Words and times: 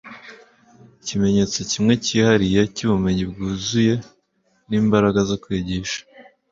ikimenyetso 1.01 1.57
kimwe 1.71 1.93
cyihariye 2.03 2.61
cyubumenyi 2.75 3.23
bwuzuye 3.31 3.93
nimbaraga 4.69 5.19
zo 5.29 5.37
kwigisha 5.43 5.99